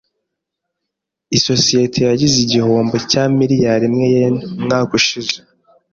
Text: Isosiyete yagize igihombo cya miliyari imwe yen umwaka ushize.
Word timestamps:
Isosiyete 1.37 1.99
yagize 2.09 2.35
igihombo 2.45 2.95
cya 3.09 3.23
miliyari 3.37 3.83
imwe 3.89 4.05
yen 4.15 4.35
umwaka 4.57 4.91
ushize. 4.99 5.35